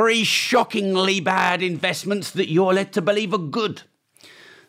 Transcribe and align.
three 0.00 0.24
shockingly 0.24 1.20
bad 1.20 1.62
investments 1.62 2.30
that 2.30 2.48
you're 2.48 2.72
led 2.72 2.90
to 2.90 3.02
believe 3.02 3.34
are 3.34 3.38
good. 3.38 3.82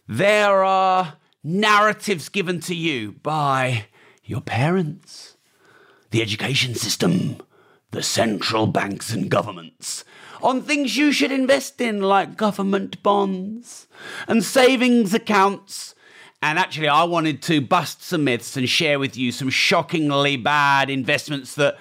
There 0.06 0.62
are 0.62 1.14
narratives 1.42 2.28
given 2.28 2.60
to 2.60 2.76
you 2.76 3.14
by 3.24 3.86
your 4.26 4.42
parents, 4.42 5.38
the 6.10 6.22
education 6.22 6.76
system, 6.76 7.38
the 7.92 8.04
central 8.04 8.68
banks 8.68 9.14
and 9.14 9.32
governments 9.32 10.04
on 10.44 10.64
things 10.64 10.98
you 10.98 11.14
should 11.14 11.32
invest 11.32 11.80
in, 11.80 12.02
like 12.02 12.36
government 12.36 13.02
bonds 13.02 13.88
and 14.28 14.44
savings 14.44 15.14
accounts. 15.14 15.96
And 16.42 16.60
actually, 16.60 16.90
I 16.90 17.06
wanted 17.06 17.42
to 17.44 17.62
bust 17.62 18.04
some 18.04 18.26
myths 18.26 18.58
and 18.58 18.68
share 18.68 19.00
with 19.00 19.16
you 19.16 19.32
some 19.32 19.50
shockingly 19.50 20.36
bad 20.36 20.90
investments 20.90 21.56
that 21.56 21.78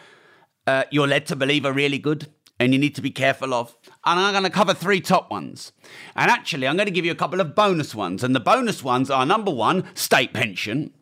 uh, 0.69 0.85
you're 0.93 1.09
led 1.09 1.27
to 1.27 1.35
believe 1.35 1.67
are 1.67 1.73
really 1.73 1.99
good 1.99 2.29
and 2.61 2.75
you 2.75 2.79
need 2.79 2.95
to 2.95 3.03
be 3.03 3.11
careful 3.11 3.55
of. 3.55 3.75
And 4.05 4.21
I'm 4.21 4.33
going 4.35 4.45
to 4.45 4.51
cover 4.51 4.75
three 4.75 5.01
top 5.01 5.31
ones. 5.31 5.73
And 6.15 6.31
actually, 6.31 6.69
I'm 6.69 6.77
going 6.77 6.87
to 6.87 6.93
give 6.93 7.07
you 7.07 7.11
a 7.11 7.17
couple 7.17 7.41
of 7.41 7.55
bonus 7.55 7.95
ones. 7.95 8.23
And 8.23 8.37
the 8.37 8.41
bonus 8.41 8.85
ones 8.85 9.11
are 9.11 9.25
number 9.25 9.51
one, 9.51 9.85
state 9.95 10.35
pension. 10.35 10.93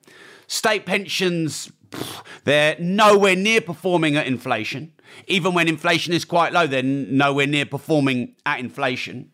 State 0.46 0.86
pensions, 0.86 1.70
they're 2.44 2.76
nowhere 2.78 3.34
near 3.34 3.60
performing 3.60 4.16
at 4.16 4.28
inflation. 4.28 4.92
Even 5.26 5.52
when 5.52 5.66
inflation 5.66 6.14
is 6.14 6.24
quite 6.24 6.52
low, 6.52 6.66
they're 6.66 6.82
nowhere 6.82 7.46
near 7.46 7.66
performing 7.66 8.36
at 8.46 8.60
inflation. 8.60 9.32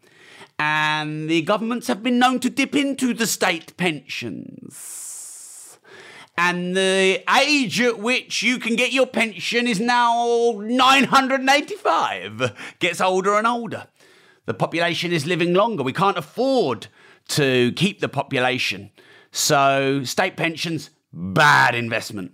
And 0.59 1.29
the 1.29 1.43
governments 1.43 1.89
have 1.89 2.03
been 2.03 2.19
known 2.19 2.41
to 2.41 2.49
dip 2.49 2.75
into 2.75 3.13
the 3.13 3.27
state 3.27 3.77
pensions. 3.77 5.14
And 6.37 6.77
the 6.77 7.23
age 7.41 7.81
at 7.81 8.01
which 8.01 8.43
you 8.43 8.59
can 8.59 8.75
get 8.75 8.93
your 8.93 9.07
pension 9.07 9.69
is 9.69 9.79
now 9.79 10.59
985. 10.61 12.53
Gets 12.81 13.01
older 13.01 13.35
and 13.35 13.47
older. 13.47 13.87
The 14.47 14.55
population 14.55 15.13
is 15.13 15.27
living 15.27 15.55
longer. 15.55 15.85
We 15.85 15.93
can't 15.93 16.19
afford 16.19 16.89
to 17.29 17.73
keep 17.77 18.01
the 18.01 18.09
population. 18.09 18.91
So, 19.31 20.03
state 20.05 20.37
pensions, 20.37 20.91
bad 21.13 21.75
investment. 21.75 22.33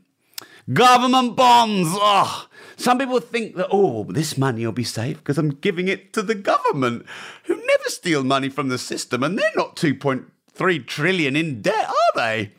Government 0.72 1.36
bonds, 1.36 1.88
oh, 1.92 2.46
some 2.76 2.98
people 2.98 3.20
think 3.20 3.56
that, 3.56 3.68
oh, 3.70 4.04
this 4.04 4.38
money 4.38 4.64
will 4.64 4.72
be 4.72 4.84
safe 4.84 5.18
because 5.18 5.36
I'm 5.36 5.50
giving 5.50 5.88
it 5.88 6.12
to 6.14 6.22
the 6.22 6.34
government, 6.34 7.06
who 7.44 7.56
never 7.56 7.84
steal 7.88 8.22
money 8.24 8.48
from 8.48 8.68
the 8.68 8.78
system, 8.78 9.22
and 9.22 9.38
they're 9.38 9.50
not 9.56 9.76
2.3 9.76 10.86
trillion 10.86 11.36
in 11.36 11.60
debt, 11.62 11.88
are 11.88 12.12
they? 12.14 12.52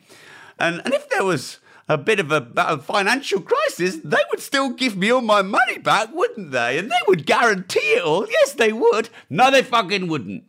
And, 0.62 0.80
and 0.84 0.94
if 0.94 1.10
there 1.10 1.24
was 1.24 1.58
a 1.88 1.98
bit 1.98 2.20
of 2.20 2.30
a, 2.30 2.46
a, 2.56 2.78
financial 2.78 3.40
crisis, 3.40 3.96
they 4.04 4.22
would 4.30 4.38
still 4.38 4.70
give 4.70 4.96
me 4.96 5.10
all 5.10 5.20
my 5.20 5.42
money 5.42 5.78
back, 5.78 6.14
wouldn't 6.14 6.52
they? 6.52 6.78
And 6.78 6.88
they 6.88 7.00
would 7.08 7.26
guarantee 7.26 7.80
it 7.80 8.04
all. 8.04 8.28
Yes, 8.30 8.52
they 8.52 8.72
would. 8.72 9.10
No, 9.28 9.50
they 9.50 9.62
fucking 9.62 10.06
wouldn't. 10.06 10.44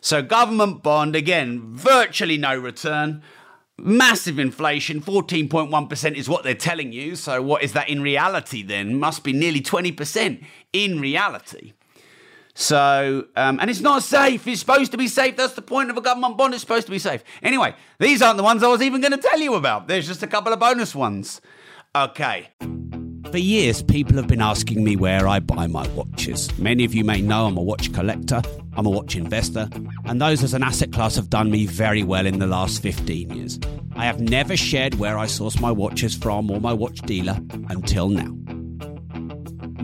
So, 0.00 0.20
government 0.20 0.82
bond, 0.82 1.14
again, 1.14 1.62
virtually 1.74 2.36
no 2.36 2.56
return. 2.56 3.22
Massive 3.78 4.38
inflation, 4.38 5.00
14.1% 5.00 6.14
is 6.16 6.28
what 6.28 6.42
they're 6.42 6.54
telling 6.54 6.92
you. 6.92 7.14
So, 7.14 7.40
what 7.40 7.62
is 7.62 7.72
that 7.74 7.88
in 7.88 8.02
reality 8.02 8.64
then? 8.64 8.98
Must 8.98 9.22
be 9.22 9.32
nearly 9.32 9.60
20% 9.60 10.44
in 10.72 11.00
reality. 11.00 11.72
So, 12.58 13.26
um, 13.36 13.58
and 13.60 13.68
it's 13.68 13.82
not 13.82 14.02
safe. 14.02 14.46
It's 14.48 14.60
supposed 14.60 14.90
to 14.92 14.96
be 14.96 15.08
safe. 15.08 15.36
That's 15.36 15.52
the 15.52 15.62
point 15.62 15.90
of 15.90 15.98
a 15.98 16.00
government 16.00 16.38
bond. 16.38 16.54
It's 16.54 16.62
supposed 16.62 16.86
to 16.86 16.90
be 16.90 16.98
safe. 16.98 17.22
Anyway, 17.42 17.74
these 17.98 18.22
aren't 18.22 18.38
the 18.38 18.42
ones 18.42 18.62
I 18.62 18.68
was 18.68 18.80
even 18.80 19.02
going 19.02 19.12
to 19.12 19.18
tell 19.18 19.38
you 19.38 19.54
about. 19.56 19.88
There's 19.88 20.06
just 20.06 20.22
a 20.22 20.26
couple 20.26 20.54
of 20.54 20.58
bonus 20.58 20.94
ones. 20.94 21.42
Okay. 21.94 22.48
For 23.30 23.36
years, 23.36 23.82
people 23.82 24.16
have 24.16 24.26
been 24.26 24.40
asking 24.40 24.82
me 24.82 24.96
where 24.96 25.28
I 25.28 25.38
buy 25.38 25.66
my 25.66 25.86
watches. 25.88 26.56
Many 26.58 26.86
of 26.86 26.94
you 26.94 27.04
may 27.04 27.20
know 27.20 27.44
I'm 27.44 27.58
a 27.58 27.62
watch 27.62 27.92
collector, 27.92 28.40
I'm 28.74 28.86
a 28.86 28.90
watch 28.90 29.16
investor, 29.16 29.68
and 30.06 30.18
those 30.18 30.42
as 30.42 30.54
an 30.54 30.62
asset 30.62 30.92
class 30.92 31.16
have 31.16 31.28
done 31.28 31.50
me 31.50 31.66
very 31.66 32.04
well 32.04 32.24
in 32.24 32.38
the 32.38 32.46
last 32.46 32.80
15 32.80 33.34
years. 33.34 33.60
I 33.96 34.06
have 34.06 34.20
never 34.20 34.56
shared 34.56 34.94
where 34.94 35.18
I 35.18 35.26
source 35.26 35.60
my 35.60 35.70
watches 35.72 36.14
from 36.14 36.50
or 36.50 36.58
my 36.58 36.72
watch 36.72 37.02
dealer 37.02 37.38
until 37.68 38.08
now. 38.08 38.45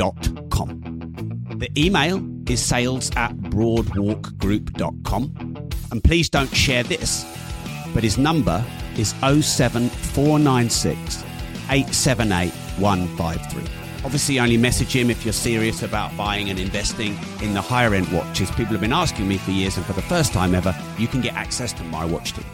broadwalkgroup.com. 0.00 1.58
The 1.58 1.68
email 1.76 2.24
is 2.50 2.64
sales 2.64 3.10
at 3.16 3.36
broadwalkgroup.com. 3.36 5.68
And 5.92 6.04
please 6.04 6.30
don't 6.30 6.54
share 6.54 6.82
this, 6.82 7.26
but 7.92 8.02
his 8.02 8.16
number 8.16 8.64
is 8.96 9.10
07496 9.20 11.22
878 11.70 12.50
153. 12.80 13.62
Obviously, 14.02 14.40
only 14.40 14.56
message 14.56 14.96
him 14.96 15.10
if 15.10 15.26
you're 15.26 15.34
serious 15.34 15.82
about 15.82 16.16
buying 16.16 16.48
and 16.48 16.58
investing 16.58 17.18
in 17.42 17.52
the 17.52 17.60
higher 17.60 17.92
end 17.92 18.10
watches. 18.10 18.50
People 18.52 18.72
have 18.72 18.80
been 18.80 18.94
asking 18.94 19.28
me 19.28 19.36
for 19.36 19.50
years, 19.50 19.76
and 19.76 19.84
for 19.84 19.92
the 19.92 20.00
first 20.02 20.32
time 20.32 20.54
ever, 20.54 20.74
you 20.96 21.06
can 21.06 21.20
get 21.20 21.34
access 21.34 21.74
to 21.74 21.84
my 21.84 22.06
watch 22.06 22.32
team. 22.32 22.46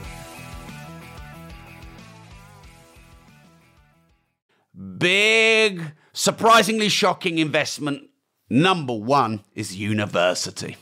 big, 4.98 5.82
surprisingly 6.16 6.88
shocking 6.88 7.38
investment 7.38 8.08
number 8.48 8.94
one 8.94 9.44
is 9.54 9.76
university. 9.76 10.76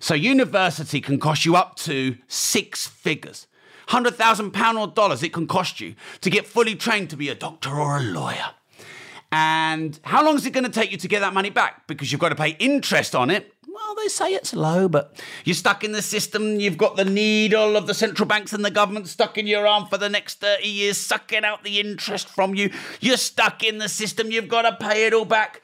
So, 0.00 0.14
university 0.14 1.00
can 1.00 1.18
cost 1.18 1.44
you 1.44 1.56
up 1.56 1.76
to 1.76 2.16
six 2.26 2.86
figures. 2.86 3.46
£100,000 3.88 4.78
or 4.78 4.86
dollars 4.88 5.22
it 5.22 5.32
can 5.32 5.46
cost 5.46 5.80
you 5.80 5.94
to 6.20 6.28
get 6.28 6.46
fully 6.46 6.74
trained 6.74 7.08
to 7.10 7.16
be 7.16 7.30
a 7.30 7.34
doctor 7.34 7.70
or 7.70 7.96
a 7.96 8.02
lawyer. 8.02 8.50
And 9.32 9.98
how 10.02 10.24
long 10.24 10.36
is 10.36 10.44
it 10.44 10.52
going 10.52 10.64
to 10.64 10.70
take 10.70 10.92
you 10.92 10.98
to 10.98 11.08
get 11.08 11.20
that 11.20 11.32
money 11.32 11.50
back? 11.50 11.86
Because 11.86 12.12
you've 12.12 12.20
got 12.20 12.30
to 12.30 12.34
pay 12.34 12.50
interest 12.58 13.14
on 13.14 13.30
it 13.30 13.54
well, 13.78 13.94
they 13.94 14.08
say 14.08 14.34
it's 14.34 14.54
low, 14.54 14.88
but 14.88 15.14
you're 15.44 15.54
stuck 15.54 15.84
in 15.84 15.92
the 15.92 16.02
system. 16.02 16.58
You've 16.58 16.76
got 16.76 16.96
the 16.96 17.04
needle 17.04 17.76
of 17.76 17.86
the 17.86 17.94
central 17.94 18.26
banks 18.26 18.52
and 18.52 18.64
the 18.64 18.70
government 18.70 19.06
stuck 19.06 19.38
in 19.38 19.46
your 19.46 19.66
arm 19.66 19.86
for 19.86 19.96
the 19.96 20.08
next 20.08 20.40
30 20.40 20.66
years, 20.66 20.98
sucking 20.98 21.44
out 21.44 21.62
the 21.62 21.78
interest 21.78 22.28
from 22.28 22.54
you. 22.54 22.70
You're 23.00 23.16
stuck 23.16 23.62
in 23.62 23.78
the 23.78 23.88
system. 23.88 24.30
You've 24.30 24.48
got 24.48 24.62
to 24.62 24.76
pay 24.84 25.06
it 25.06 25.14
all 25.14 25.24
back. 25.24 25.62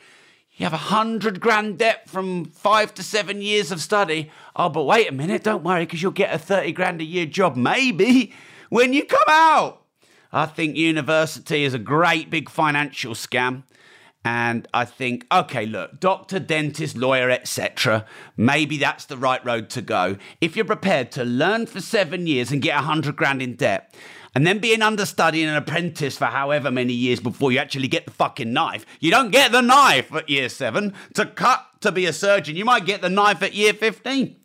You 0.57 0.65
have 0.65 0.73
a 0.73 0.77
hundred 0.77 1.41
grand 1.41 1.79
debt 1.79 2.09
from 2.09 2.45
five 2.45 2.95
to 2.95 3.03
seven 3.03 3.43
years 3.43 3.73
of 3.73 3.81
study. 3.81 4.31
Oh, 4.55 4.69
but 4.69 4.85
wait 4.85 5.09
a 5.09 5.13
minute, 5.13 5.43
don't 5.43 5.65
worry, 5.65 5.85
because 5.85 6.01
you'll 6.01 6.13
get 6.13 6.33
a 6.33 6.39
30 6.39 6.71
grand 6.73 7.01
a 7.01 7.05
year 7.05 7.27
job, 7.27 7.57
maybe, 7.57 8.33
when 8.69 8.93
you 8.93 9.05
come 9.05 9.25
out. 9.29 9.83
I 10.33 10.47
think 10.47 10.77
university 10.77 11.65
is 11.65 11.75
a 11.75 11.79
great 11.79 12.31
big 12.31 12.49
financial 12.49 13.15
scam. 13.15 13.65
And 14.25 14.67
I 14.73 14.87
think, 14.87 15.27
okay, 15.31 15.67
look, 15.67 16.01
doctor, 16.01 16.39
dentist, 16.39 16.97
lawyer, 16.97 17.29
etc. 17.29 18.07
Maybe 18.37 18.79
that's 18.79 19.05
the 19.05 19.19
right 19.19 19.45
road 19.45 19.69
to 19.71 19.83
go. 19.83 20.17
If 20.41 20.57
you're 20.57 20.65
prepared 20.65 21.13
to 21.13 21.25
learn 21.25 21.67
for 21.67 21.81
seven 21.81 22.27
years 22.27 22.51
and 22.51 22.63
get 22.63 22.79
a 22.79 22.83
hundred 22.83 23.17
grand 23.17 23.43
in 23.43 23.57
debt, 23.57 23.95
and 24.35 24.47
then 24.47 24.59
be 24.59 24.75
an 24.75 24.83
understudy 24.83 25.43
and 25.43 25.51
an 25.51 25.57
apprentice 25.57 26.19
for 26.19 26.25
however 26.27 26.71
many 26.71 26.93
years 26.93 27.21
before 27.21 27.53
you 27.53 27.59
actually 27.59 27.87
get 27.87 28.05
the 28.05 28.11
fucking 28.11 28.53
knife. 28.53 28.85
You 28.99 29.11
don't 29.11 29.31
get 29.31 29.53
the 29.53 29.61
knife 29.61 30.13
at 30.13 30.29
year 30.29 30.49
seven 30.49 30.95
to 31.15 31.27
cut 31.27 31.65
to 31.83 31.93
be 31.93 32.07
a 32.07 32.13
surgeon. 32.13 32.57
You 32.57 32.65
might 32.65 32.87
get 32.87 33.01
the 33.01 33.09
knife 33.09 33.43
at 33.43 33.55
year 33.55 33.73
15. 33.73 34.37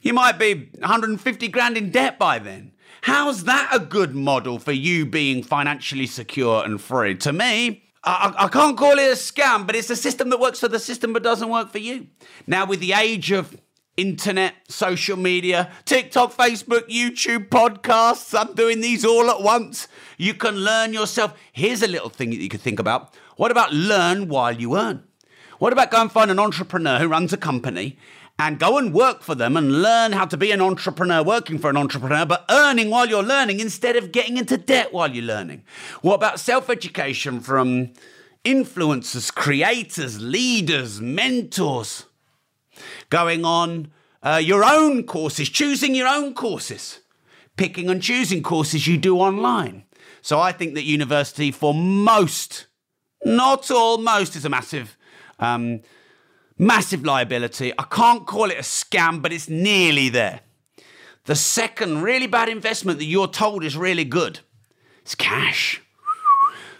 You 0.00 0.12
might 0.14 0.38
be 0.38 0.70
150 0.78 1.48
grand 1.48 1.76
in 1.76 1.90
debt 1.90 2.18
by 2.18 2.38
then. 2.38 2.72
How's 3.02 3.44
that 3.44 3.68
a 3.70 3.80
good 3.80 4.14
model 4.14 4.58
for 4.58 4.72
you 4.72 5.04
being 5.04 5.42
financially 5.42 6.06
secure 6.06 6.64
and 6.64 6.80
free? 6.80 7.14
To 7.16 7.32
me, 7.34 7.83
I, 8.06 8.34
I, 8.36 8.48
can't 8.48 8.76
call 8.76 8.98
it 8.98 9.12
a 9.12 9.16
scam, 9.16 9.66
but 9.66 9.74
it's 9.74 9.88
a 9.88 9.96
system 9.96 10.28
that 10.28 10.38
works 10.38 10.60
for 10.60 10.68
the 10.68 10.78
system 10.78 11.14
but 11.14 11.22
doesn't 11.22 11.48
work 11.48 11.70
for 11.70 11.78
you. 11.78 12.08
Now, 12.46 12.66
with 12.66 12.80
the 12.80 12.92
age 12.92 13.32
of 13.32 13.56
internet, 13.96 14.54
social 14.68 15.16
media, 15.16 15.70
TikTok, 15.86 16.34
Facebook, 16.34 16.88
YouTube, 16.88 17.48
podcasts, 17.48 18.38
I'm 18.38 18.54
doing 18.54 18.80
these 18.80 19.04
all 19.04 19.30
at 19.30 19.42
once. 19.42 19.88
You 20.18 20.34
can 20.34 20.56
learn 20.56 20.92
yourself. 20.92 21.34
Here's 21.52 21.82
a 21.82 21.88
little 21.88 22.10
thing 22.10 22.30
that 22.30 22.36
you 22.36 22.48
could 22.48 22.60
think 22.60 22.78
about. 22.78 23.14
What 23.36 23.50
about 23.50 23.72
learn 23.72 24.28
while 24.28 24.54
you 24.54 24.76
earn? 24.76 25.04
What 25.58 25.72
about 25.72 25.90
go 25.90 26.02
and 26.02 26.12
find 26.12 26.30
an 26.30 26.38
entrepreneur 26.38 26.98
who 26.98 27.08
runs 27.08 27.32
a 27.32 27.38
company 27.38 27.96
and 28.38 28.58
go 28.58 28.78
and 28.78 28.92
work 28.92 29.22
for 29.22 29.34
them 29.34 29.56
and 29.56 29.82
learn 29.82 30.12
how 30.12 30.24
to 30.26 30.36
be 30.36 30.50
an 30.50 30.60
entrepreneur, 30.60 31.22
working 31.22 31.58
for 31.58 31.70
an 31.70 31.76
entrepreneur, 31.76 32.26
but 32.26 32.44
earning 32.50 32.90
while 32.90 33.08
you're 33.08 33.22
learning 33.22 33.60
instead 33.60 33.96
of 33.96 34.12
getting 34.12 34.36
into 34.36 34.56
debt 34.56 34.92
while 34.92 35.10
you're 35.10 35.24
learning? 35.24 35.62
What 36.02 36.14
about 36.14 36.40
self 36.40 36.68
education 36.68 37.40
from 37.40 37.92
influencers, 38.44 39.32
creators, 39.32 40.20
leaders, 40.20 41.00
mentors? 41.00 42.06
going 43.10 43.44
on 43.44 43.90
uh, 44.22 44.40
your 44.42 44.64
own 44.64 45.04
courses, 45.04 45.48
choosing 45.48 45.94
your 45.94 46.08
own 46.08 46.34
courses, 46.34 47.00
picking 47.56 47.88
and 47.90 48.02
choosing 48.02 48.42
courses 48.42 48.86
you 48.86 48.96
do 48.96 49.18
online. 49.18 49.84
So 50.22 50.40
I 50.40 50.52
think 50.52 50.74
that 50.74 50.84
university, 50.84 51.50
for 51.50 51.74
most, 51.74 52.66
not 53.24 53.70
all, 53.70 53.98
most, 53.98 54.36
is 54.36 54.44
a 54.44 54.48
massive. 54.48 54.96
Um, 55.38 55.82
massive 56.58 57.04
liability. 57.04 57.72
I 57.78 57.84
can't 57.84 58.26
call 58.26 58.50
it 58.50 58.58
a 58.58 58.62
scam, 58.62 59.22
but 59.22 59.32
it's 59.32 59.48
nearly 59.48 60.08
there. 60.08 60.40
The 61.24 61.34
second 61.34 62.02
really 62.02 62.26
bad 62.26 62.48
investment 62.48 62.98
that 62.98 63.06
you're 63.06 63.28
told 63.28 63.64
is 63.64 63.76
really 63.76 64.04
good 64.04 64.40
is 65.06 65.14
cash. 65.14 65.80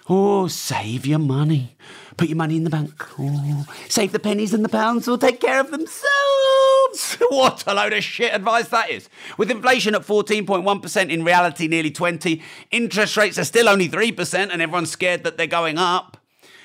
Oh, 0.09 0.49
save 0.49 1.06
your 1.06 1.19
money. 1.19 1.76
Put 2.17 2.29
your 2.29 2.37
money 2.37 2.56
in 2.56 2.65
the 2.65 2.71
bank. 2.71 2.93
Oh, 3.19 3.67
save 3.88 4.12
the 4.12 4.19
pennies 4.19 4.53
and 4.53 4.65
the 4.65 4.69
pounds 4.69 5.09
will 5.09 5.19
take 5.19 5.41
care 5.41 5.61
of 5.61 5.71
themselves. 5.71 7.17
what 7.31 7.65
a 7.67 7.75
load 7.75 7.93
of 7.93 8.05
shit 8.05 8.35
advice 8.35 8.69
that 8.69 8.91
is. 8.91 9.09
With 9.38 9.50
inflation 9.50 9.94
at 9.94 10.03
14.1%, 10.03 11.11
in 11.11 11.25
reality 11.25 11.67
nearly 11.67 11.91
20, 11.91 12.43
interest 12.71 13.17
rates 13.17 13.38
are 13.38 13.44
still 13.44 13.69
only 13.69 13.88
3% 13.88 14.50
and 14.53 14.62
everyone's 14.62 14.91
scared 14.91 15.25
that 15.25 15.38
they're 15.38 15.47
going 15.47 15.79
up. 15.79 16.19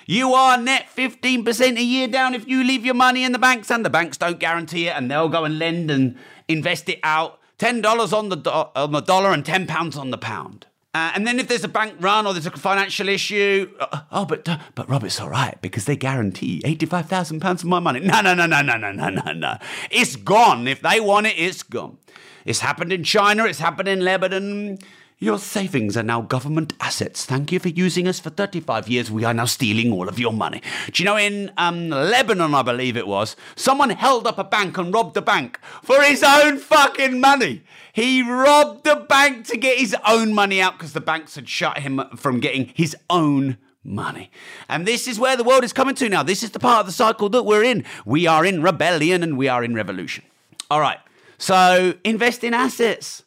You 0.10 0.34
are 0.34 0.58
net 0.58 0.88
15% 0.98 1.78
a 1.78 1.84
year 1.84 2.08
down 2.08 2.34
if 2.34 2.48
you 2.48 2.64
leave 2.64 2.84
your 2.84 2.96
money 2.96 3.24
in 3.24 3.32
the 3.32 3.38
banks 3.38 3.70
and 3.70 3.86
the 3.86 3.92
banks 3.92 4.18
don't 4.18 4.40
guarantee 4.40 4.88
it 4.88 4.96
and 4.96 5.12
they'll 5.12 5.30
go 5.30 5.44
and 5.46 5.60
lend 5.60 5.92
and 5.92 6.18
invest 6.48 6.90
it 6.90 7.00
out. 7.04 7.40
$10 7.60 8.12
on 8.12 8.30
the, 8.30 8.36
do- 8.36 8.50
on 8.50 8.92
the 8.92 9.02
dollar 9.02 9.32
and 9.32 9.46
£10 9.46 10.00
on 10.00 10.10
the 10.10 10.18
pound. 10.18 10.66
Uh, 10.96 11.12
and 11.14 11.28
then 11.28 11.38
if 11.40 11.48
there's 11.48 11.64
a 11.64 11.68
bank 11.68 11.94
run 12.00 12.26
or 12.26 12.34
there's 12.34 12.48
a 12.48 12.52
financial 12.52 13.08
issue, 13.08 13.72
uh, 13.80 14.02
oh, 14.12 14.26
but 14.26 14.50
uh, 14.50 14.58
but 14.74 14.90
Rob, 14.90 15.04
it's 15.04 15.22
all 15.22 15.30
right 15.30 15.62
because 15.62 15.86
they 15.86 15.96
guarantee 15.96 16.64
eighty-five 16.66 17.06
thousand 17.08 17.42
pounds 17.42 17.62
of 17.62 17.70
my 17.70 17.78
money. 17.78 18.00
No, 18.00 18.22
no, 18.22 18.34
no, 18.34 18.48
no, 18.48 18.64
no, 18.64 18.76
no, 18.78 18.92
no, 18.92 19.10
no, 19.10 19.32
no. 19.32 19.58
It's 19.92 20.16
gone. 20.16 20.68
If 20.68 20.82
they 20.82 21.00
want 21.00 21.28
it, 21.28 21.36
it's 21.38 21.62
gone. 21.62 22.00
It's 22.44 22.62
happened 22.62 22.92
in 22.92 23.04
China. 23.04 23.46
It's 23.46 23.60
happened 23.60 23.88
in 23.88 24.00
Lebanon. 24.00 24.80
Your 25.22 25.38
savings 25.38 25.98
are 25.98 26.04
now 26.04 26.22
government 26.22 26.72
assets. 26.80 27.26
Thank 27.26 27.52
you 27.52 27.60
for 27.60 27.68
using 27.68 28.08
us 28.08 28.22
for 28.22 28.30
35 28.30 28.88
years. 28.88 29.12
We 29.12 29.26
are 29.26 29.34
now 29.34 29.44
stealing 29.44 29.92
all 29.92 30.08
of 30.08 30.18
your 30.18 30.32
money. 30.32 30.62
Do 30.94 31.04
you 31.04 31.06
know, 31.06 31.18
in 31.18 31.52
um, 31.58 31.90
Lebanon, 31.90 32.56
I 32.56 32.62
believe 32.62 32.96
it 32.96 33.06
was, 33.06 33.36
someone 33.58 33.90
held 33.90 34.28
up 34.28 34.38
a 34.38 34.46
bank 34.46 34.78
and 34.78 34.94
robbed 34.94 35.16
the 35.16 35.22
bank 35.22 35.60
for 35.84 36.02
his 36.04 36.24
own 36.24 36.58
fucking 36.58 37.20
money. 37.20 37.64
He 37.92 38.22
robbed 38.22 38.86
the 38.86 38.96
bank 38.96 39.46
to 39.48 39.58
get 39.58 39.78
his 39.78 39.94
own 40.08 40.34
money 40.34 40.62
out 40.62 40.78
because 40.78 40.94
the 40.94 41.02
banks 41.02 41.36
had 41.36 41.50
shut 41.50 41.80
him 41.80 42.02
from 42.16 42.40
getting 42.40 42.72
his 42.74 42.96
own 43.10 43.58
money. 43.84 44.32
And 44.70 44.86
this 44.86 45.06
is 45.06 45.20
where 45.20 45.36
the 45.36 45.44
world 45.44 45.66
is 45.66 45.74
coming 45.74 45.96
to 45.96 46.08
now. 46.08 46.24
This 46.24 46.44
is 46.44 46.52
the 46.52 46.60
part 46.60 46.80
of 46.80 46.86
the 46.86 46.94
cycle 46.94 47.28
that 47.28 47.44
we're 47.44 47.64
in. 47.66 47.84
We 48.06 48.26
are 48.26 48.46
in 48.46 48.64
rebellion 48.64 49.22
and 49.22 49.38
we 49.38 49.50
are 49.50 49.66
in 49.66 49.76
revolution. 49.76 50.24
All 50.72 50.80
right. 50.80 51.00
So 51.38 51.96
invest 52.06 52.46
in 52.46 52.54
assets. 52.54 53.24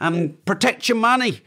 Um, 0.00 0.38
protect 0.44 0.88
your 0.88 0.96
money. 0.96 1.40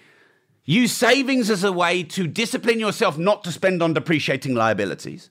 Use 0.65 0.93
savings 0.93 1.49
as 1.49 1.63
a 1.63 1.71
way 1.71 2.03
to 2.03 2.27
discipline 2.27 2.79
yourself 2.79 3.17
not 3.17 3.43
to 3.43 3.51
spend 3.51 3.83
on 3.83 3.93
depreciating 3.93 4.55
liabilities. 4.55 5.29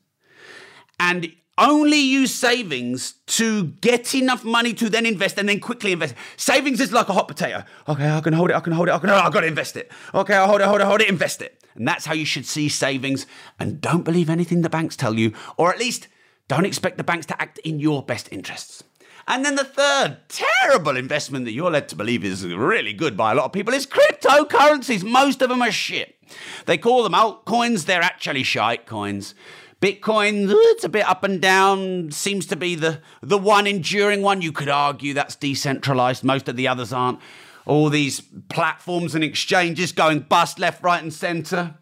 And 1.00 1.32
only 1.58 1.98
use 1.98 2.34
savings 2.34 3.14
to 3.26 3.64
get 3.64 4.14
enough 4.14 4.44
money 4.44 4.72
to 4.74 4.88
then 4.88 5.06
invest 5.06 5.38
and 5.38 5.48
then 5.48 5.60
quickly 5.60 5.92
invest. 5.92 6.14
Savings 6.36 6.80
is 6.80 6.92
like 6.92 7.08
a 7.08 7.12
hot 7.12 7.28
potato. 7.28 7.64
Okay, 7.88 8.10
I 8.10 8.20
can 8.20 8.32
hold 8.32 8.50
it, 8.50 8.56
I 8.56 8.60
can 8.60 8.72
hold 8.72 8.88
it, 8.88 8.92
I 8.92 8.98
can 8.98 9.08
hold 9.08 9.20
it, 9.20 9.24
I've 9.24 9.32
got 9.32 9.40
to 9.40 9.46
invest 9.46 9.76
it. 9.76 9.90
Okay, 10.14 10.34
I'll 10.34 10.46
hold 10.46 10.60
it, 10.60 10.66
hold 10.66 10.80
it, 10.80 10.86
hold 10.86 11.00
it, 11.00 11.08
invest 11.08 11.42
it. 11.42 11.62
And 11.74 11.86
that's 11.86 12.06
how 12.06 12.14
you 12.14 12.24
should 12.24 12.46
see 12.46 12.68
savings. 12.68 13.26
And 13.58 13.80
don't 13.80 14.02
believe 14.02 14.28
anything 14.28 14.62
the 14.62 14.70
banks 14.70 14.96
tell 14.96 15.14
you, 15.14 15.32
or 15.56 15.70
at 15.70 15.78
least 15.78 16.08
don't 16.48 16.66
expect 16.66 16.96
the 16.96 17.04
banks 17.04 17.26
to 17.26 17.40
act 17.40 17.58
in 17.58 17.80
your 17.80 18.02
best 18.02 18.30
interests. 18.32 18.82
And 19.26 19.44
then 19.44 19.54
the 19.54 19.64
third 19.64 20.18
terrible 20.28 20.96
investment 20.96 21.44
that 21.44 21.52
you're 21.52 21.70
led 21.70 21.88
to 21.90 21.96
believe 21.96 22.24
is 22.24 22.44
really 22.44 22.92
good 22.92 23.16
by 23.16 23.32
a 23.32 23.34
lot 23.34 23.44
of 23.46 23.52
people 23.52 23.72
is 23.72 23.86
cryptocurrencies. 23.86 25.04
Most 25.04 25.42
of 25.42 25.48
them 25.48 25.62
are 25.62 25.70
shit. 25.70 26.16
They 26.66 26.78
call 26.78 27.02
them 27.02 27.12
altcoins, 27.12 27.84
they're 27.84 28.02
actually 28.02 28.42
shite 28.42 28.86
coins. 28.86 29.34
Bitcoin, 29.80 30.46
it's 30.48 30.84
a 30.84 30.88
bit 30.88 31.08
up 31.08 31.24
and 31.24 31.40
down, 31.42 32.12
seems 32.12 32.46
to 32.46 32.56
be 32.56 32.76
the, 32.76 33.00
the 33.20 33.36
one 33.36 33.66
enduring 33.66 34.22
one. 34.22 34.40
You 34.40 34.52
could 34.52 34.68
argue 34.68 35.12
that's 35.12 35.34
decentralized, 35.34 36.22
most 36.22 36.48
of 36.48 36.54
the 36.56 36.68
others 36.68 36.92
aren't. 36.92 37.18
All 37.66 37.90
these 37.90 38.20
platforms 38.48 39.14
and 39.14 39.24
exchanges 39.24 39.92
going 39.92 40.20
bust 40.20 40.58
left, 40.58 40.82
right, 40.82 41.02
and 41.02 41.12
center. 41.12 41.74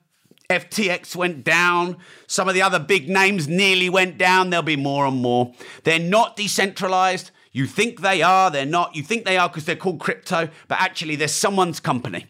FTX 0.51 1.15
went 1.15 1.45
down. 1.45 1.97
Some 2.27 2.49
of 2.49 2.55
the 2.55 2.63
other 2.63 2.81
big 2.81 3.09
names 3.09 3.47
nearly 3.47 3.89
went 3.89 4.19
down. 4.19 4.51
There'll 4.51 4.65
be 4.65 4.77
more 4.77 5.07
and 5.07 5.23
more. 5.23 5.55
They're 5.85 5.99
not 5.99 6.37
decentralized. 6.37 7.31
You 7.53 7.67
think 7.67 8.01
they 8.01 8.21
are, 8.21 8.51
they're 8.51 8.67
not. 8.67 8.95
You 8.95 9.03
think 9.03 9.25
they 9.25 9.39
are 9.39 9.49
because 9.49 9.65
they're 9.65 9.77
called 9.77 10.01
crypto, 10.01 10.49
but 10.69 10.81
actually, 10.81 11.17
they're 11.17 11.29
someone's 11.29 11.81
company, 11.81 12.27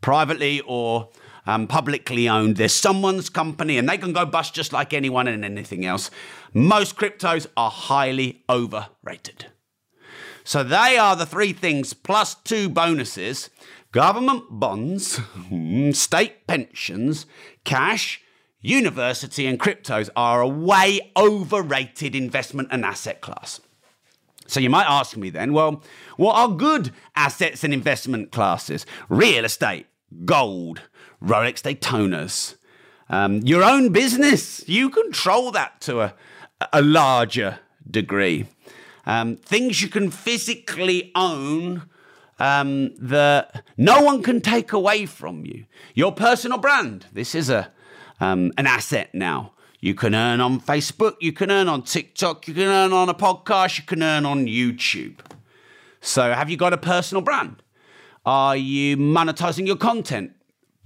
privately 0.00 0.60
or 0.60 1.10
um, 1.46 1.66
publicly 1.66 2.28
owned. 2.28 2.56
There's 2.56 2.74
someone's 2.74 3.28
company 3.28 3.78
and 3.78 3.88
they 3.88 3.98
can 3.98 4.12
go 4.12 4.24
bust 4.24 4.54
just 4.54 4.72
like 4.72 4.92
anyone 4.92 5.26
and 5.26 5.44
anything 5.44 5.84
else. 5.84 6.10
Most 6.52 6.96
cryptos 6.96 7.46
are 7.56 7.70
highly 7.70 8.42
overrated. 8.48 9.46
So 10.44 10.64
they 10.64 10.96
are 10.96 11.14
the 11.14 11.26
three 11.26 11.52
things 11.52 11.92
plus 11.92 12.34
two 12.34 12.68
bonuses 12.68 13.50
government 13.92 14.44
bonds, 14.50 15.20
state 15.92 16.46
pensions, 16.46 17.26
cash, 17.64 18.20
university, 18.60 19.46
and 19.46 19.58
cryptos 19.58 20.10
are 20.16 20.40
a 20.40 20.48
way 20.48 21.12
overrated 21.16 22.14
investment 22.14 22.68
and 22.70 22.84
asset 22.84 23.20
class. 23.20 23.60
So 24.46 24.60
you 24.60 24.70
might 24.70 24.86
ask 24.86 25.16
me 25.16 25.30
then, 25.30 25.52
well, 25.52 25.82
what 26.16 26.34
are 26.34 26.48
good 26.48 26.92
assets 27.14 27.64
and 27.64 27.72
investment 27.72 28.32
classes? 28.32 28.86
Real 29.08 29.44
estate, 29.44 29.86
gold, 30.24 30.82
Rolex 31.22 31.62
Daytonas, 31.62 32.56
um, 33.10 33.40
your 33.40 33.62
own 33.62 33.92
business. 33.92 34.66
You 34.68 34.90
control 34.90 35.50
that 35.52 35.80
to 35.82 36.00
a, 36.00 36.14
a 36.72 36.82
larger 36.82 37.58
degree. 37.88 38.46
Um, 39.06 39.36
things 39.36 39.82
you 39.82 39.88
can 39.88 40.10
physically 40.10 41.12
own 41.14 41.88
um, 42.38 42.94
that 42.98 43.64
no 43.76 44.02
one 44.02 44.22
can 44.22 44.40
take 44.40 44.72
away 44.72 45.06
from 45.06 45.44
you. 45.44 45.64
Your 45.94 46.12
personal 46.12 46.58
brand. 46.58 47.06
This 47.12 47.34
is 47.34 47.50
a 47.50 47.72
um, 48.20 48.52
an 48.58 48.66
asset 48.66 49.14
now. 49.14 49.52
You 49.80 49.94
can 49.94 50.14
earn 50.14 50.40
on 50.40 50.60
Facebook. 50.60 51.16
You 51.20 51.32
can 51.32 51.50
earn 51.50 51.68
on 51.68 51.82
TikTok. 51.82 52.48
You 52.48 52.54
can 52.54 52.64
earn 52.64 52.92
on 52.92 53.08
a 53.08 53.14
podcast. 53.14 53.78
You 53.78 53.84
can 53.84 54.02
earn 54.02 54.26
on 54.26 54.46
YouTube. 54.46 55.20
So, 56.00 56.32
have 56.32 56.50
you 56.50 56.56
got 56.56 56.72
a 56.72 56.78
personal 56.78 57.22
brand? 57.22 57.62
Are 58.26 58.56
you 58.56 58.96
monetizing 58.96 59.66
your 59.66 59.76
content? 59.76 60.32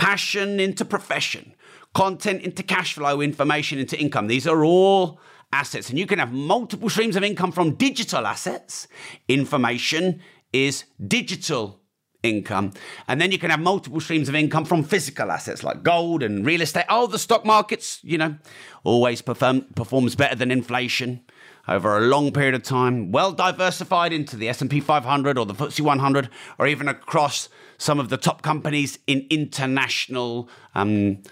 passion 0.02 0.58
into 0.58 0.84
profession, 0.84 1.54
content 1.94 2.42
into 2.42 2.60
cash 2.64 2.94
flow, 2.94 3.20
information 3.20 3.78
into 3.78 3.96
income. 3.96 4.26
These 4.26 4.48
are 4.48 4.64
all 4.64 5.20
assets, 5.52 5.90
and 5.90 5.98
you 5.98 6.06
can 6.06 6.18
have 6.18 6.32
multiple 6.32 6.90
streams 6.90 7.14
of 7.14 7.22
income 7.22 7.52
from 7.52 7.74
digital 7.74 8.26
assets. 8.26 8.88
Information 9.28 10.20
is 10.52 10.84
digital 11.06 11.80
income. 12.22 12.72
And 13.08 13.20
then 13.20 13.32
you 13.32 13.38
can 13.38 13.50
have 13.50 13.60
multiple 13.60 14.00
streams 14.00 14.28
of 14.28 14.34
income 14.34 14.64
from 14.64 14.84
physical 14.84 15.30
assets 15.30 15.64
like 15.64 15.82
gold 15.82 16.22
and 16.22 16.46
real 16.46 16.62
estate. 16.62 16.84
Oh, 16.88 17.06
the 17.06 17.18
stock 17.18 17.44
markets, 17.44 17.98
you 18.02 18.18
know, 18.18 18.36
always 18.84 19.22
perform, 19.22 19.66
performs 19.74 20.14
better 20.14 20.36
than 20.36 20.50
inflation 20.50 21.22
over 21.68 21.96
a 21.96 22.00
long 22.00 22.32
period 22.32 22.54
of 22.54 22.62
time, 22.62 23.12
well 23.12 23.32
diversified 23.32 24.12
into 24.12 24.36
the 24.36 24.48
S&P 24.48 24.80
500 24.80 25.38
or 25.38 25.46
the 25.46 25.54
FTSE 25.54 25.80
100 25.80 26.28
or 26.58 26.66
even 26.66 26.88
across 26.88 27.48
some 27.78 28.00
of 28.00 28.08
the 28.08 28.16
top 28.16 28.42
companies 28.42 28.98
in 29.06 29.26
international 29.30 30.48
um, 30.74 31.22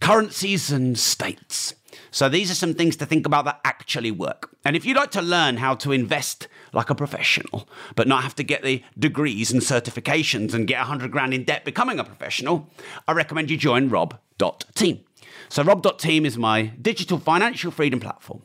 currencies 0.00 0.70
and 0.70 0.98
states. 0.98 1.74
So 2.10 2.28
these 2.28 2.50
are 2.50 2.54
some 2.54 2.74
things 2.74 2.96
to 2.96 3.06
think 3.06 3.26
about 3.26 3.44
that 3.44 3.60
actually 3.64 4.10
work. 4.10 4.54
And 4.64 4.76
if 4.76 4.84
you'd 4.84 4.96
like 4.96 5.10
to 5.12 5.22
learn 5.22 5.58
how 5.58 5.74
to 5.76 5.92
invest 5.92 6.48
like 6.72 6.90
a 6.90 6.94
professional, 6.94 7.68
but 7.94 8.08
not 8.08 8.22
have 8.22 8.34
to 8.36 8.42
get 8.42 8.62
the 8.62 8.82
degrees 8.98 9.52
and 9.52 9.60
certifications 9.60 10.54
and 10.54 10.66
get 10.66 10.78
100 10.78 11.10
grand 11.10 11.34
in 11.34 11.44
debt 11.44 11.64
becoming 11.64 11.98
a 11.98 12.04
professional, 12.04 12.70
I 13.06 13.12
recommend 13.12 13.50
you 13.50 13.56
join 13.56 13.88
rob.team. 13.88 15.00
So 15.48 15.62
rob.team 15.62 16.26
is 16.26 16.38
my 16.38 16.72
digital 16.80 17.18
financial 17.18 17.70
freedom 17.70 18.00
platform. 18.00 18.42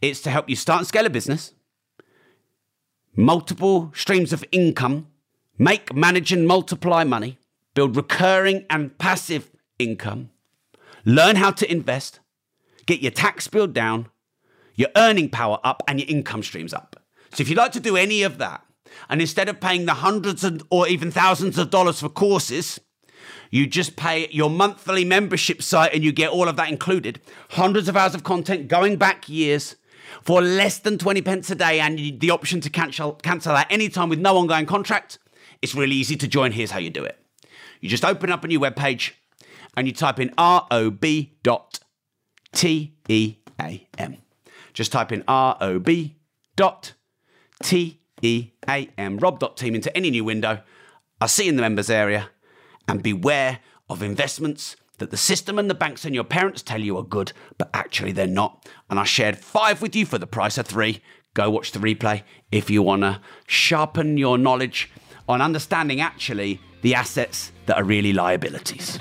It's 0.00 0.20
to 0.22 0.30
help 0.30 0.48
you 0.48 0.56
start 0.56 0.80
and 0.80 0.86
scale 0.86 1.06
a 1.06 1.10
business, 1.10 1.52
multiple 3.16 3.92
streams 3.94 4.32
of 4.32 4.44
income 4.52 5.08
Make, 5.58 5.94
manage, 5.94 6.32
and 6.32 6.46
multiply 6.46 7.04
money. 7.04 7.38
Build 7.74 7.96
recurring 7.96 8.66
and 8.68 8.96
passive 8.98 9.50
income. 9.78 10.30
Learn 11.04 11.36
how 11.36 11.50
to 11.52 11.70
invest. 11.70 12.20
Get 12.86 13.00
your 13.00 13.12
tax 13.12 13.48
bill 13.48 13.66
down, 13.66 14.08
your 14.74 14.90
earning 14.96 15.28
power 15.28 15.58
up, 15.64 15.82
and 15.88 16.00
your 16.00 16.08
income 16.08 16.42
streams 16.42 16.74
up. 16.74 16.96
So 17.32 17.42
if 17.42 17.48
you'd 17.48 17.58
like 17.58 17.72
to 17.72 17.80
do 17.80 17.96
any 17.96 18.22
of 18.22 18.38
that, 18.38 18.64
and 19.08 19.20
instead 19.20 19.48
of 19.48 19.60
paying 19.60 19.86
the 19.86 19.94
hundreds 19.94 20.44
or 20.70 20.86
even 20.88 21.10
thousands 21.10 21.58
of 21.58 21.70
dollars 21.70 22.00
for 22.00 22.08
courses, 22.08 22.80
you 23.50 23.66
just 23.66 23.96
pay 23.96 24.28
your 24.30 24.50
monthly 24.50 25.04
membership 25.04 25.62
site 25.62 25.94
and 25.94 26.04
you 26.04 26.12
get 26.12 26.30
all 26.30 26.48
of 26.48 26.56
that 26.56 26.68
included. 26.68 27.20
Hundreds 27.50 27.88
of 27.88 27.96
hours 27.96 28.14
of 28.14 28.24
content 28.24 28.68
going 28.68 28.96
back 28.96 29.28
years. 29.28 29.76
For 30.22 30.40
less 30.42 30.78
than 30.78 30.98
20 30.98 31.22
pence 31.22 31.50
a 31.50 31.54
day 31.54 31.80
and 31.80 32.20
the 32.20 32.30
option 32.30 32.60
to 32.60 32.70
cancel, 32.70 33.14
cancel 33.14 33.52
at 33.52 33.66
any 33.70 33.88
time 33.88 34.08
with 34.08 34.18
no 34.18 34.36
ongoing 34.36 34.66
contract, 34.66 35.18
it's 35.60 35.74
really 35.74 35.96
easy 35.96 36.16
to 36.16 36.28
join. 36.28 36.52
Here's 36.52 36.70
how 36.70 36.78
you 36.78 36.90
do 36.90 37.04
it. 37.04 37.18
You 37.80 37.88
just 37.88 38.04
open 38.04 38.30
up 38.30 38.44
a 38.44 38.48
new 38.48 38.60
web 38.60 38.76
page 38.76 39.16
and 39.76 39.86
you 39.86 39.92
type 39.92 40.20
in 40.20 40.32
rob.team. 42.54 44.16
Just 44.72 44.92
type 44.92 45.12
in 45.12 45.22
rob.team, 45.28 45.98
rob.team 49.18 49.74
into 49.74 49.96
any 49.96 50.10
new 50.10 50.24
window. 50.24 50.60
I'll 51.20 51.28
see 51.28 51.44
you 51.44 51.50
in 51.50 51.56
the 51.56 51.62
members 51.62 51.90
area 51.90 52.30
and 52.88 53.02
beware 53.02 53.60
of 53.88 54.02
investments 54.02 54.76
that 54.98 55.10
the 55.10 55.16
system 55.16 55.58
and 55.58 55.68
the 55.68 55.74
banks 55.74 56.04
and 56.04 56.14
your 56.14 56.24
parents 56.24 56.62
tell 56.62 56.80
you 56.80 56.96
are 56.96 57.02
good, 57.02 57.32
but 57.58 57.68
actually 57.74 58.12
they're 58.12 58.26
not. 58.26 58.68
And 58.88 58.98
I 58.98 59.04
shared 59.04 59.38
five 59.38 59.82
with 59.82 59.96
you 59.96 60.06
for 60.06 60.18
the 60.18 60.26
price 60.26 60.58
of 60.58 60.66
three. 60.66 61.00
Go 61.34 61.50
watch 61.50 61.72
the 61.72 61.80
replay 61.80 62.22
if 62.52 62.70
you 62.70 62.82
want 62.82 63.02
to 63.02 63.20
sharpen 63.46 64.18
your 64.18 64.38
knowledge 64.38 64.90
on 65.28 65.40
understanding 65.40 66.00
actually 66.00 66.60
the 66.82 66.94
assets 66.94 67.50
that 67.66 67.76
are 67.76 67.84
really 67.84 68.12
liabilities. 68.12 68.98